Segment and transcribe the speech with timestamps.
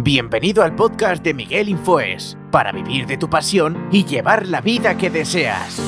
[0.00, 4.96] Bienvenido al podcast de Miguel Infoes, para vivir de tu pasión y llevar la vida
[4.96, 5.80] que deseas.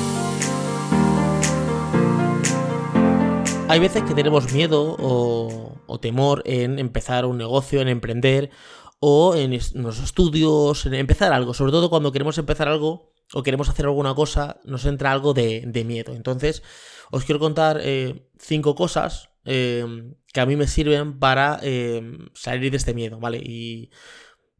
[3.69, 8.51] Hay veces que tenemos miedo o, temor en empezar un negocio, en emprender
[8.99, 11.55] o en los estudios, en empezar algo.
[11.55, 15.85] Sobre todo cuando queremos empezar algo o queremos hacer alguna cosa, nos entra algo de,
[15.87, 16.15] miedo.
[16.15, 16.65] Entonces,
[17.13, 22.03] os quiero contar eh, cinco cosas eh, que a mí me sirven para eh,
[22.35, 23.39] salir de este miedo, ¿vale?
[23.39, 23.91] Y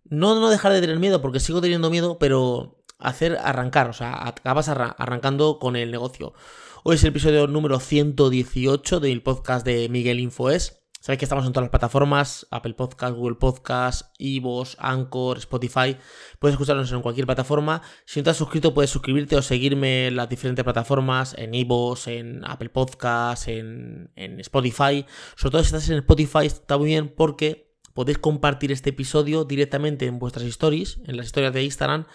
[0.05, 4.27] no, no dejar de tener miedo, porque sigo teniendo miedo, pero hacer arrancar, o sea,
[4.27, 6.35] acabas arrancando con el negocio.
[6.83, 10.80] Hoy es el episodio número 118 del podcast de Miguel Infoes.
[11.01, 15.97] Sabéis que estamos en todas las plataformas, Apple Podcast, Google Podcast, Ivos, Anchor, Spotify.
[16.39, 17.81] Puedes escucharnos en cualquier plataforma.
[18.05, 22.07] Si no te has suscrito, puedes suscribirte o seguirme en las diferentes plataformas, en Ivos,
[22.07, 25.07] en Apple Podcast, en, en Spotify.
[25.37, 30.05] Sobre todo si estás en Spotify, está muy bien porque podéis compartir este episodio directamente
[30.05, 32.07] en vuestras stories, en las historias de Instagram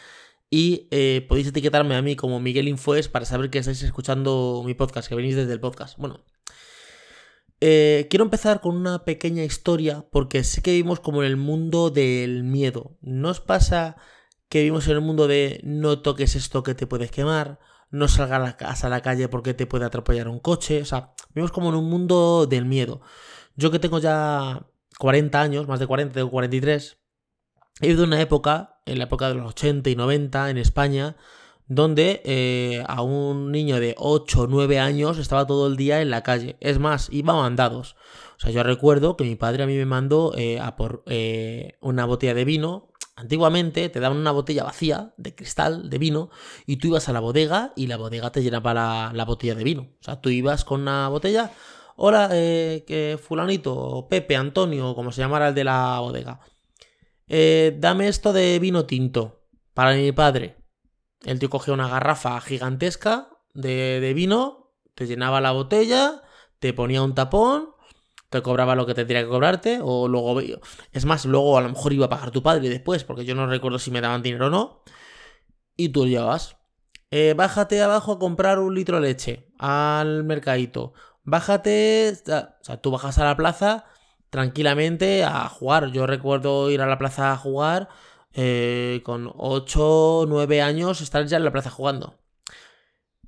[0.49, 4.73] y eh, podéis etiquetarme a mí como Miguel Infoes para saber que estáis escuchando mi
[4.73, 5.97] podcast, que venís desde el podcast.
[5.97, 6.23] Bueno,
[7.67, 11.89] eh, quiero empezar con una pequeña historia porque sé que vivimos como en el mundo
[11.89, 12.95] del miedo.
[13.01, 13.95] ¿No os pasa
[14.49, 17.57] que vivimos en el mundo de no toques esto que te puedes quemar?
[17.89, 20.83] No salgas a la calle porque te puede atropellar un coche.
[20.83, 23.01] O sea, vivimos como en un mundo del miedo.
[23.55, 24.67] Yo que tengo ya
[24.99, 26.99] 40 años, más de 40, tengo 43
[27.81, 31.17] He vivido una época, en la época de los 80 y 90 en España,
[31.67, 36.09] donde eh, a un niño de 8 o 9 años estaba todo el día en
[36.09, 36.57] la calle.
[36.59, 37.95] Es más, iba mandados.
[38.37, 41.77] O sea, yo recuerdo que mi padre a mí me mandó eh, a por eh,
[41.81, 42.89] una botella de vino.
[43.15, 46.29] Antiguamente te daban una botella vacía de cristal, de vino,
[46.65, 49.63] y tú ibas a la bodega y la bodega te llenaba la, la botella de
[49.63, 49.83] vino.
[50.01, 51.51] O sea, tú ibas con una botella.
[51.95, 56.41] Hola, que fulanito, Pepe, Antonio, como se llamara el de la bodega
[57.27, 59.41] eh, dame esto de vino tinto
[59.73, 60.55] para mi padre.
[61.25, 66.21] El tío cogía una garrafa gigantesca de, vino, te llenaba la botella,
[66.59, 67.69] te ponía un tapón,
[68.29, 70.39] te cobraba lo que tendría que cobrarte, o luego.
[70.91, 73.47] Es más, luego a lo mejor iba a pagar tu padre después, porque yo no
[73.47, 74.83] recuerdo si me daban dinero o no.
[75.75, 76.57] Y tú llevabas.
[77.11, 80.93] Eh, bájate abajo a comprar un litro de leche al mercadito.
[81.23, 82.11] Bájate.
[82.11, 83.85] O sea, tú bajas a la plaza
[84.29, 85.91] tranquilamente a jugar.
[85.91, 87.89] Yo recuerdo ir a la plaza a jugar
[88.35, 92.19] eh, con 8, 9 años, estar ya en la plaza jugando.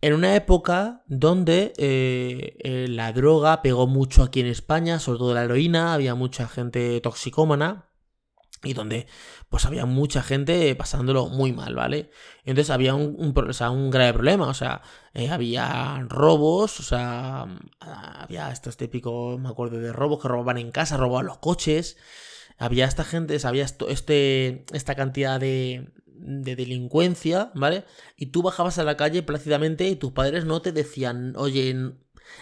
[0.01, 5.34] En una época donde eh, eh, la droga pegó mucho aquí en España, sobre todo
[5.34, 7.88] la heroína, había mucha gente toxicómana
[8.63, 9.07] y donde
[9.50, 12.12] pues había mucha gente pasándolo muy mal, ¿vale?
[12.44, 14.81] Entonces había un, un, grave problema, o sea,
[15.13, 17.47] eh, había robos, o sea,
[17.79, 21.97] había estos típicos, me acuerdo de robos que robaban en casa, robaban los coches,
[22.57, 27.85] había esta gente, había esto, este, esta cantidad de, de delincuencia, ¿vale?
[28.16, 31.94] Y tú bajabas a la calle plácidamente y tus padres no te decían, oye,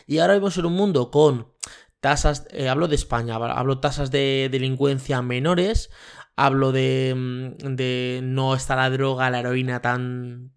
[0.07, 1.53] y ahora vivimos en un mundo con
[1.99, 5.89] tasas, eh, hablo de España, hablo tasas de delincuencia menores,
[6.35, 10.53] hablo de, mm, de no estar la droga, la heroína tan,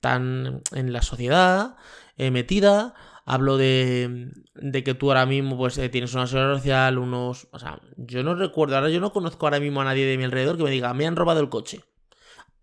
[0.00, 1.76] tan en la sociedad
[2.16, 2.94] eh, metida,
[3.28, 7.48] hablo de, de, que tú ahora mismo pues eh, tienes una seguridad social, unos...
[7.52, 10.24] O sea, yo no recuerdo, ahora yo no conozco ahora mismo a nadie de mi
[10.24, 11.84] alrededor que me diga, me han robado el coche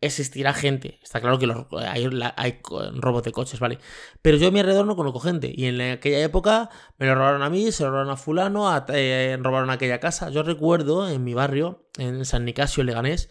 [0.02, 1.00] existirá gente.
[1.02, 2.59] Está claro que hay, hay,
[2.96, 3.80] robos de coches, ¿vale?
[4.22, 5.52] Pero yo a mi alrededor no conozco gente.
[5.56, 9.38] Y en aquella época me lo robaron a mí, se lo robaron a fulano, eh,
[9.42, 10.30] robaron aquella casa.
[10.30, 13.30] Yo recuerdo en mi barrio, en San Nicasio, Leganés,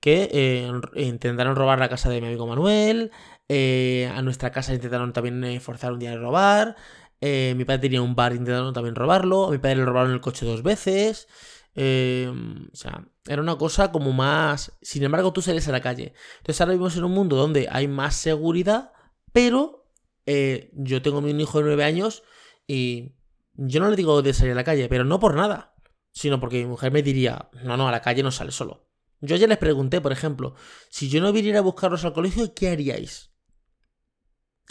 [0.00, 3.12] que eh, intentaron robar la casa de mi amigo Manuel.
[3.52, 6.76] Eh, a nuestra casa intentaron también forzar un día a robar.
[7.20, 9.46] mi padre tenía un bar, intentaron también robarlo.
[9.46, 11.26] A mi padre le robaron el coche dos veces.
[11.74, 14.72] Em, o sea, era una cosa como más...
[14.82, 16.14] Sin embargo, tú sales a la calle.
[16.38, 18.92] Entonces ahora vivimos en un mundo donde hay más seguridad,
[19.32, 19.80] pero
[20.26, 22.22] eh, yo tengo un hijo de 9 años
[22.66, 23.14] y
[23.54, 25.74] yo no le digo de salir a la calle, pero no por nada,
[26.12, 28.86] sino porque mi mujer me diría, no, no, a la calle no sale solo.
[29.20, 30.54] Yo ya les pregunté, por ejemplo,
[30.88, 33.29] si yo no viniera a buscarlos al colegio, ¿qué haríais?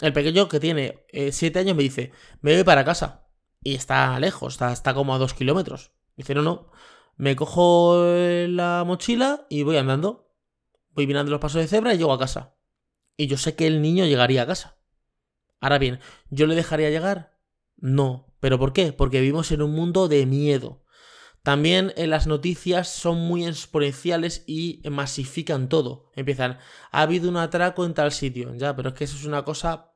[0.00, 3.28] El pequeño que tiene 7 eh, años me dice, me voy para casa.
[3.62, 5.92] Y está lejos, está, como a 2 kilómetros.
[6.16, 6.70] Dice, no, no,
[7.16, 8.04] me cojo
[8.48, 10.32] la mochila y voy andando.
[10.92, 12.56] Voy mirando los pasos de cebra y llego a casa.
[13.16, 14.78] Y yo sé que el niño llegaría a casa.
[15.60, 16.00] Ahora bien,
[16.30, 17.38] ¿yo le dejaría llegar?
[17.76, 18.34] No.
[18.40, 18.92] ¿Pero por qué?
[18.92, 20.82] Porque vivimos en un mundo de miedo.
[21.42, 26.10] También en las noticias son muy exponenciales y masifican todo.
[26.14, 26.58] Empiezan,
[26.90, 28.54] ha habido un atraco en tal sitio.
[28.54, 29.89] Ya, pero es que eso es una cosa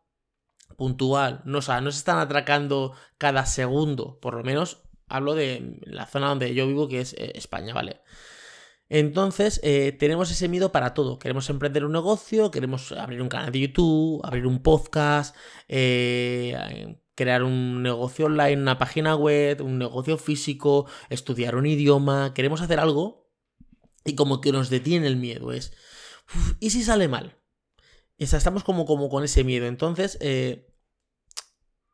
[0.76, 1.42] puntual.
[1.44, 4.18] No, o no se están atracando cada segundo.
[4.20, 8.00] Por lo menos Hablo de la zona donde yo vivo, que es eh, España, ¿vale?
[8.88, 11.18] Entonces, eh, tenemos ese miedo para todo.
[11.18, 15.36] Queremos emprender un negocio, queremos abrir un canal de YouTube, abrir un podcast,
[15.68, 22.32] eh, crear un negocio online, una página web, un negocio físico, estudiar un idioma.
[22.34, 23.30] Queremos hacer algo
[24.04, 25.52] y como que nos detiene el miedo.
[25.52, 25.72] Es,
[26.60, 27.43] ¿y si sale mal?
[28.18, 29.66] Estamos como, como con ese miedo.
[29.66, 30.72] Entonces, eh,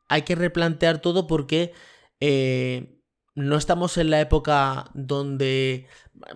[0.09, 1.73] hay que replantear todo porque
[3.35, 5.87] no estamos en la época donde,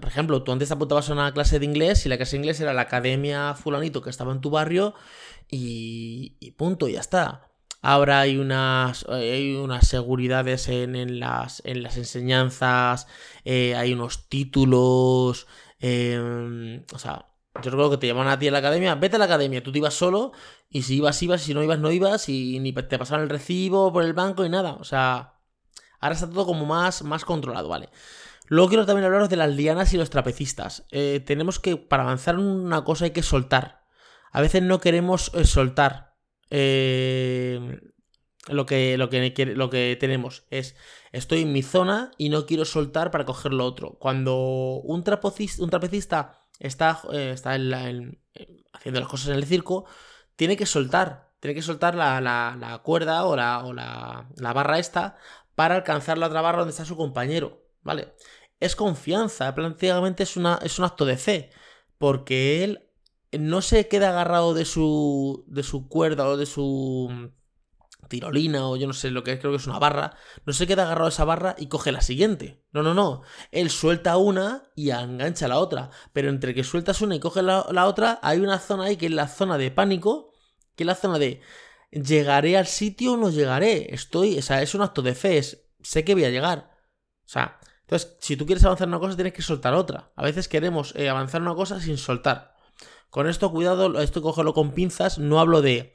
[0.01, 2.39] por ejemplo, tú antes te apuntabas a una clase de inglés y la clase de
[2.39, 4.95] inglés era la academia fulanito que estaba en tu barrio
[5.51, 7.51] y, punto, ya está.
[7.83, 13.07] Ahora hay unas, hay unas seguridades en, las, en las enseñanzas,
[13.45, 15.47] eh, hay unos títulos,
[15.83, 17.27] o sea,
[17.63, 19.73] yo creo que te llaman a ti a la academia, vete a la academia, tú
[19.73, 20.33] te ibas solo
[20.69, 23.31] y si ibas, ibas, y si no ibas, no ibas y ni te pasaban el
[23.31, 25.35] recibo por el banco y nada, o sea,
[26.05, 27.89] Ahora está todo como más, más controlado, ¿vale?
[28.49, 30.85] Luego quiero también hablaros de las lianas y los trapecistas.
[30.91, 33.87] Eh, tenemos que, para avanzar en una cosa hay que soltar.
[34.31, 36.15] A veces no queremos eh, soltar
[36.51, 37.81] eh,
[38.49, 40.45] lo, que, lo, que, lo que tenemos.
[40.51, 40.77] Es,
[41.13, 43.97] estoy en mi zona y no quiero soltar para coger lo otro.
[43.99, 49.85] Cuando un, un trapecista está, está haciendo las cosas en el circo,
[50.37, 51.33] tiene que soltar.
[51.41, 55.19] Tiene que soltar la, cuerda o, la, o la, la barra esta
[55.55, 58.15] para alcanzar la otra barra donde está su compañero, ¿vale?
[58.61, 61.51] Es confianza, prácticamente es, una, es un acto de fe,
[61.99, 62.89] porque él
[63.39, 67.31] no se queda agarrado de su, de su cuerda o de su
[68.09, 70.67] tirolina o yo no sé lo que es, creo que es una barra, no se
[70.67, 72.65] queda agarrado a esa barra y coge la siguiente.
[72.73, 73.23] No, no, no.
[73.51, 75.91] Él suelta una y engancha la otra.
[76.13, 79.13] Pero entre que sueltas una y coges la, otra, hay una zona ahí que es
[79.13, 80.33] la zona de pánico,
[80.77, 81.41] que es la zona de
[81.91, 83.95] ¿llegaré al sitio o no llegaré?
[83.95, 86.71] Estoy, o sea, es un acto de fe, sé que voy a llegar.
[87.25, 90.13] O sea, entonces, si tú quieres avanzar una cosa, tienes que soltar otra.
[90.17, 92.55] A veces queremos eh, avanzar una cosa sin soltar.
[93.11, 95.95] Con esto, cuidado, esto cogerlo con pinzas, no hablo de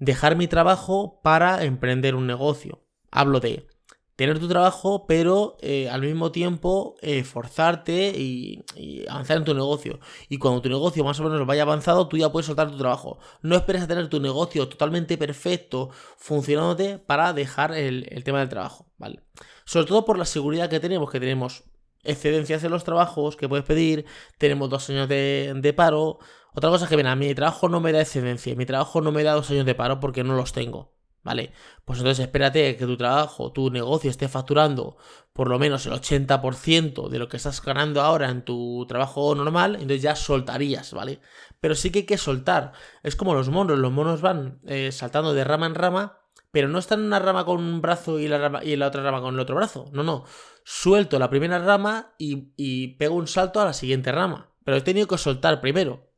[0.00, 2.82] dejar mi trabajo para emprender un negocio.
[3.12, 3.68] Hablo de
[4.16, 8.62] tener tu trabajo, pero eh, al mismo tiempo eh, forzarte y,
[9.08, 9.98] avanzar en tu negocio.
[10.28, 13.18] Y cuando tu negocio más o menos vaya avanzado, tú ya puedes soltar tu trabajo.
[13.40, 15.88] No esperes a tener tu negocio totalmente perfecto,
[16.18, 19.22] funcionándote, para dejar el, tema del trabajo, ¿vale?
[19.64, 21.64] Sobre todo por la seguridad que tenemos, que tenemos
[22.04, 24.06] excedencias en los trabajos que puedes pedir,
[24.38, 26.18] tenemos dos años de, paro.
[26.54, 29.12] Otra cosa es que, ven, a mi trabajo no me da excedencia, mi trabajo no
[29.12, 30.98] me da dos años de paro porque no los tengo.
[31.22, 31.52] ¿Vale?
[31.84, 34.96] Pues entonces espérate que tu trabajo, tu negocio esté facturando
[35.34, 39.74] por lo menos el 80% de lo que estás ganando ahora en tu trabajo normal,
[39.74, 41.20] entonces ya soltarías, ¿vale?
[41.60, 42.72] Pero sí que hay que soltar.
[43.02, 46.20] Es como los monos, los monos van eh, saltando de rama en rama,
[46.50, 49.20] pero no están en una rama con un brazo y la, y la otra rama
[49.20, 49.88] con el otro brazo.
[49.92, 50.24] No, no.
[50.64, 54.52] Suelto la primera rama y, pego un salto a la siguiente rama.
[54.64, 56.12] Pero he tenido que soltar primero.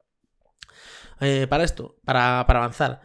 [1.21, 3.03] Eh, para esto, para, para avanzar.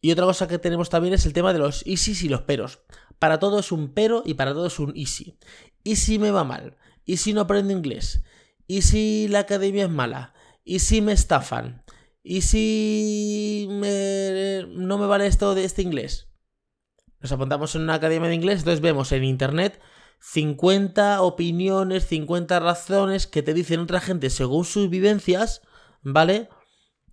[0.00, 2.80] Y otra cosa que tenemos también es el tema de los easys y los peros.
[3.18, 5.38] Para todo es un pero y para todo es un easy.
[5.82, 6.76] ¿Y si me va mal?
[7.04, 8.22] ¿Y si no aprendo inglés?
[8.66, 10.34] ¿Y si la academia es mala?
[10.64, 11.84] ¿Y si me estafan?
[12.22, 16.28] ¿Y si no me vale esto de este inglés?
[17.20, 19.80] Nos apuntamos en una academia de inglés, entonces vemos en internet
[20.20, 25.62] 50 opiniones, 50 razones que te dicen otra gente según sus vivencias,
[26.02, 26.48] ¿vale?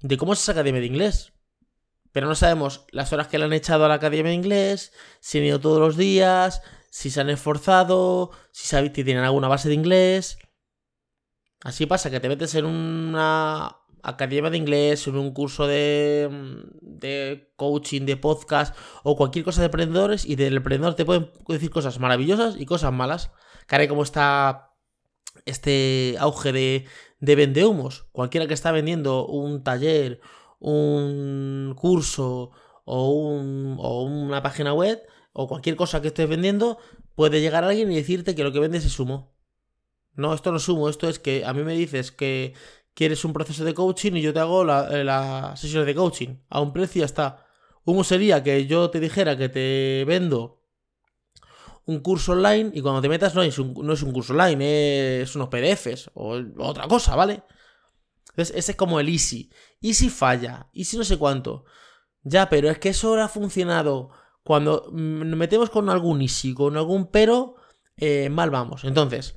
[0.02, 1.34] De cómo es esa academia de inglés
[2.14, 5.40] pero no sabemos las horas que le han echado a la academia de inglés, si
[5.40, 9.76] han ido todos los días, si se han esforzado, si, si tienen alguna base de
[9.76, 10.38] inglés.
[11.64, 16.30] Así pasa que te metes en una academia de inglés, en un curso de,
[16.82, 21.70] de coaching, de podcast o cualquier cosa de emprendedores y del emprendedor te pueden decir
[21.70, 23.32] cosas maravillosas y cosas malas.
[23.66, 24.76] Cara como está
[25.46, 26.86] este auge de,
[27.20, 28.08] de vendehumos.
[28.12, 30.22] Cualquiera que está vendiendo un taller
[30.64, 32.52] un curso
[32.86, 35.02] o, un, o una página web
[35.34, 36.78] o cualquier cosa que estés vendiendo,
[37.16, 39.36] puede llegar alguien y decirte que lo que vendes es humo.
[40.14, 42.54] No, esto no es humo, esto es que a mí me dices que
[42.94, 46.62] quieres un proceso de coaching y yo te hago eh, la sesión de coaching a
[46.62, 47.46] un precio y ya está.
[47.86, 50.62] Humo sería que yo te dijera que te vendo
[51.86, 55.22] un curso online y cuando te metas no es un, no es un curso online,
[55.22, 57.44] es unos PDFs o otra cosa, ¿vale?
[58.30, 59.52] Entonces, ese es como el easy.
[59.82, 61.66] Easy falla, easy no sé cuánto.
[62.24, 64.10] Ya, pero es que eso ha funcionado.
[64.44, 67.56] Cuando nos metemos con algún easy, con algún pero,
[67.98, 68.86] eh, mal vamos.
[68.86, 69.36] Entonces,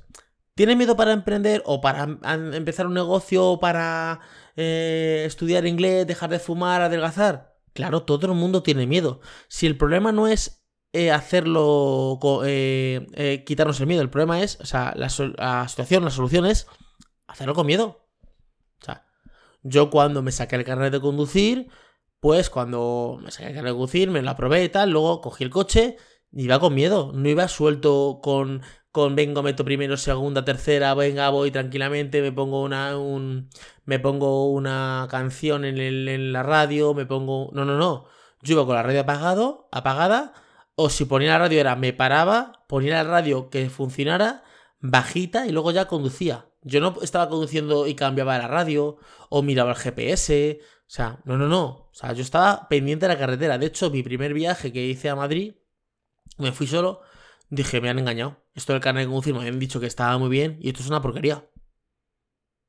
[0.57, 2.17] ¿tiene miedo para emprender o para
[2.53, 4.19] empezar un negocio o para
[4.55, 7.55] eh, estudiar inglés, dejar de fumar, adelgazar?
[7.73, 9.21] Claro, todo el mundo tiene miedo.
[9.47, 14.01] Si el problema no es eh, hacerlo, eh, quitarnos el miedo.
[14.01, 16.65] El problema es, o sea, la, la, situación, la solución es
[17.27, 18.09] hacerlo con miedo.
[18.81, 19.05] O sea,
[19.61, 21.69] yo cuando me saqué el carnet de conducir,
[22.19, 25.43] pues cuando me saqué el carnet de conducir, me lo aprobé y tal, luego cogí
[25.43, 25.97] el coche
[26.31, 27.11] y iba con miedo.
[27.13, 28.63] No iba suelto con,
[28.97, 33.47] con vengo, meto primero, segunda, tercera, venga, voy tranquilamente, me pongo una, un,
[33.85, 37.51] me pongo una canción en, en la radio, me pongo...
[37.53, 38.05] No, no, no.
[38.41, 40.33] Yo iba con la radio apagado, apagada,
[40.73, 44.43] o si ponía la radio era me paraba, ponía la radio que funcionara,
[44.79, 46.49] bajita y luego ya conducía.
[46.63, 48.97] Yo no estaba conduciendo y cambiaba la radio
[49.29, 50.59] o miraba el GPS.
[50.59, 51.65] O sea, no, no, no.
[51.65, 53.59] O sea, yo estaba pendiente de la carretera.
[53.59, 55.53] De hecho, mi primer viaje que hice a Madrid,
[56.39, 57.01] me fui solo,
[57.49, 58.43] dije, me han engañado.
[58.53, 60.89] Esto del carnet de conducir me habían dicho que estaba muy bien y esto es
[60.89, 61.49] una porquería.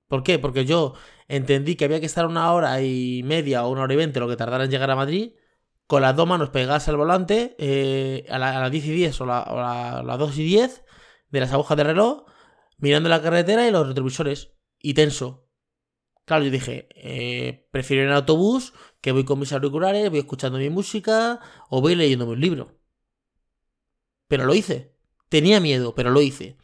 [0.08, 0.38] ¿Por qué?
[0.38, 0.94] Porque yo
[1.28, 4.28] entendí que había que estar una hora y media o una hora y veinte lo
[4.28, 5.32] que tardara en llegar a Madrid
[5.88, 10.02] con las dos manos pegadas al volante eh, a, las 10 y 10 o, a
[10.04, 10.85] las 2 y 10
[11.30, 12.25] de las agujas de reloj,
[12.78, 14.54] mirando la carretera y los retrovisores.
[14.78, 15.49] Y tenso.
[16.25, 20.58] Claro, yo dije, eh, prefiero ir en autobús, que voy con mis auriculares, voy escuchando
[20.58, 22.77] mi música o voy leyendo un libro.
[24.28, 24.94] Pero lo hice.
[25.28, 26.56] Tenía miedo, pero lo hice.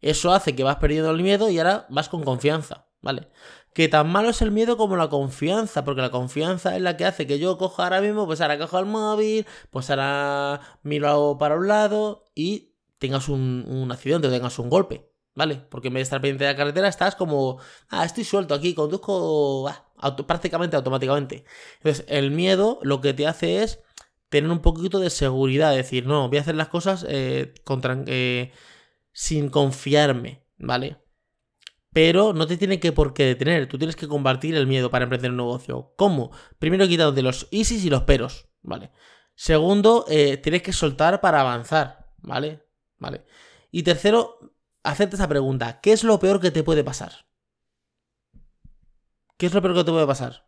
[0.00, 3.28] Eso hace que vas perdiendo el miedo y ahora vas con confianza, ¿vale?
[3.76, 7.04] que tan malo es el miedo como la confianza, porque la confianza es la que
[7.04, 11.56] hace que yo coja ahora mismo, pues ahora cojo el móvil, pues ahora miro para
[11.56, 15.56] un lado y tengas un, accidente o tengas un golpe, ¿vale?
[15.68, 17.58] Porque en vez de estar pendiente de la carretera, estás como,
[17.90, 19.70] ah, estoy suelto aquí, conduzco
[20.26, 21.44] prácticamente automáticamente.
[21.76, 23.80] Entonces, el miedo lo que te hace es
[24.28, 27.54] tener un poquito de seguridad, decir, no, voy a hacer las cosas eh,
[28.06, 28.52] eh,
[29.12, 30.98] sin confiarme, ¿vale?
[31.96, 33.70] pero no te tiene que por qué detener.
[33.70, 35.94] Tú tienes que combatir el miedo para emprender un negocio.
[35.96, 36.30] ¿Cómo?
[36.58, 38.90] Primero quitándote los easys y los peros, ¿vale?
[39.34, 42.66] Segundo, eh, tienes que soltar para avanzar, ¿vale?
[42.98, 43.24] ¿Vale?
[43.70, 44.38] Y tercero,
[44.82, 45.80] hacerte esa pregunta.
[45.80, 47.26] ¿Qué es lo peor que te puede pasar?
[49.38, 50.45] ¿Qué es lo peor que te puede pasar?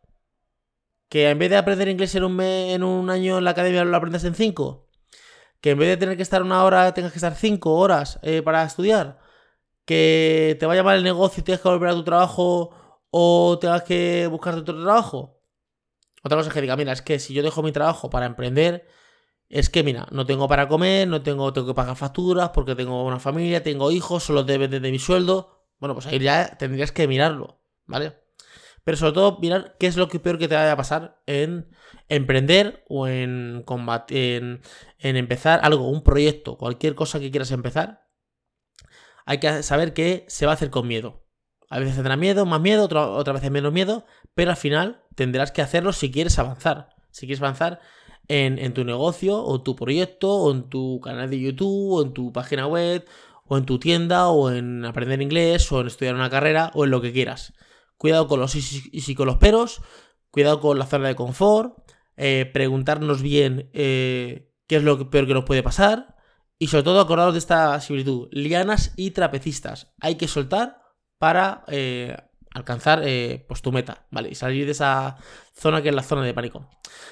[1.08, 3.96] ¿Que en vez de aprender inglés en un, en un año en la academia lo
[3.96, 4.88] aprendes en cinco?
[5.60, 8.42] ¿Que en vez de tener que estar una hora tengas que estar cinco horas eh,
[8.42, 9.18] para estudiar?
[9.88, 12.70] que te vaya mal el negocio y tengas que volver a tu trabajo
[13.10, 15.40] o tengas que buscarte otro trabajo.
[16.22, 18.86] Otra cosa que diga, mira, es que si yo dejo mi trabajo para emprender,
[19.48, 23.02] es que, mira, no tengo para comer, no tengo, tengo que pagar facturas porque tengo
[23.02, 25.64] una familia, tengo hijos, solo dependen de mi sueldo.
[25.78, 28.27] Bueno, pues ahí ya tendrías que mirarlo, ¿vale?
[28.88, 31.68] Pero sobre todo mirar qué es lo que peor que te vaya a pasar en
[32.08, 34.62] emprender o en combatir,
[34.98, 38.08] en empezar algo, un proyecto, cualquier cosa que quieras empezar,
[39.26, 41.26] hay que saber que se va a hacer con miedo.
[41.68, 45.60] A veces tendrá miedo, más miedo, otra, vez menos miedo, pero al final tendrás que
[45.60, 46.88] hacerlo si quieres avanzar.
[47.10, 47.80] Si quieres avanzar
[48.26, 52.32] en, tu negocio, o tu proyecto, o en tu canal de YouTube, o en tu
[52.32, 53.06] página web,
[53.44, 56.90] o en tu tienda, o en aprender inglés, o en estudiar una carrera, o en
[56.90, 57.52] lo que quieras.
[57.98, 59.82] Cuidado con los y, con los peros,
[60.30, 61.76] cuidado con la zona de confort,
[62.16, 66.16] eh, preguntarnos bien eh, qué es lo peor que nos puede pasar,
[66.60, 69.92] y sobre todo acordados de esta similitud, lianas y trapecistas.
[70.00, 70.80] Hay que soltar
[71.18, 72.16] para eh,
[72.54, 73.02] alcanzar
[73.46, 74.30] pues tu meta, ¿vale?
[74.30, 75.16] Y salir de esa
[75.54, 76.68] zona que es la zona de pánico.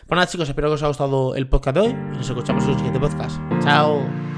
[0.07, 2.65] Pues nada chicos, espero que os haya gustado el podcast de hoy y nos escuchamos
[2.65, 3.41] en el siguiente podcast.
[3.63, 4.36] Chao.